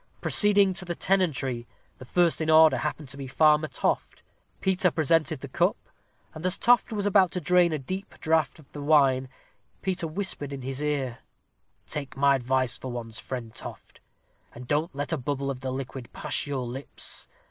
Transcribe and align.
Proceeding 0.19 0.73
to 0.73 0.83
the 0.83 0.95
tenantry, 0.95 1.67
the 1.99 2.05
first 2.05 2.41
in 2.41 2.49
order 2.49 2.77
happened 2.77 3.07
to 3.09 3.17
be 3.17 3.27
Farmer 3.27 3.67
Toft. 3.67 4.23
Peter 4.59 4.89
presented 4.89 5.41
the 5.41 5.47
cup, 5.47 5.77
and 6.33 6.43
as 6.43 6.57
Toft 6.57 6.91
was 6.91 7.05
about 7.05 7.29
to 7.33 7.39
drain 7.39 7.71
a 7.71 7.77
deep 7.77 8.15
draught 8.19 8.57
of 8.57 8.71
the 8.71 8.81
wine, 8.81 9.29
Peter 9.83 10.07
whispered 10.07 10.53
in 10.53 10.63
his 10.63 10.81
ear, 10.81 11.19
"Take 11.87 12.17
my 12.17 12.33
advice 12.35 12.79
for 12.79 12.91
once, 12.91 13.19
Friend 13.19 13.53
Toft, 13.53 14.01
and 14.55 14.67
don't 14.67 14.95
let 14.95 15.13
a 15.13 15.17
bubble 15.17 15.51
of 15.51 15.59
the 15.59 15.69
liquid 15.69 16.11
pass 16.11 16.47
your 16.47 16.65
lips. 16.65 17.27